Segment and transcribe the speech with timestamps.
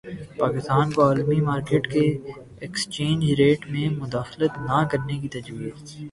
[0.37, 2.05] پاکستان کو عالمی مارکیٹ کے
[2.61, 5.95] ایکسچینج ریٹ میں مداخلت نہ کرنے کی تجویز